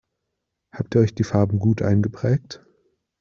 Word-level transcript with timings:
Habt 0.73 0.95
ihr 0.95 1.01
euch 1.01 1.13
die 1.13 1.23
Farben 1.23 1.59
gut 1.59 1.83
eingeprägt? 1.83 2.65